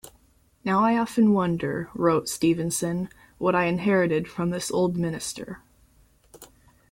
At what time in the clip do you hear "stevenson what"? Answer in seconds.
2.27-3.53